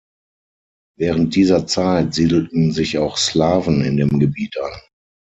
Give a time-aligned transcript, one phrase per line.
[0.97, 4.81] Während dieser Zeit siedelten sich auch Slawen in dem Gebiet an.